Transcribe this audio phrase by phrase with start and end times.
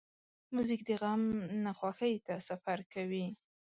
[0.53, 1.21] موزیک د غم
[1.63, 3.25] نه خوښۍ ته سفر کوي.